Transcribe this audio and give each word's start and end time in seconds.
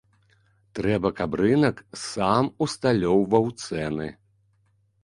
Трэба, 0.79 1.11
каб 1.19 1.37
рынак 1.41 1.83
сам 2.07 2.51
усталёўваў 2.67 3.45
цэны. 3.67 4.11